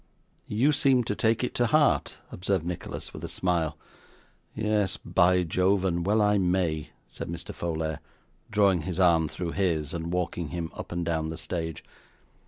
'You 0.47 0.71
seem 0.71 1.03
to 1.03 1.15
take 1.15 1.43
it 1.43 1.53
to 1.53 1.67
heart,' 1.67 2.17
observed 2.31 2.65
Nicholas, 2.65 3.13
with 3.13 3.23
a 3.23 3.29
smile. 3.29 3.77
'Yes, 4.55 4.97
by 4.97 5.43
Jove, 5.43 5.85
and 5.85 6.03
well 6.03 6.23
I 6.23 6.39
may,' 6.39 6.89
said 7.07 7.27
Mr. 7.29 7.53
Folair, 7.53 7.99
drawing 8.49 8.81
his 8.81 8.99
arm 8.99 9.27
through 9.27 9.51
his, 9.51 9.93
and 9.93 10.11
walking 10.11 10.47
him 10.47 10.71
up 10.73 10.91
and 10.91 11.05
down 11.05 11.29
the 11.29 11.37
stage. 11.37 11.83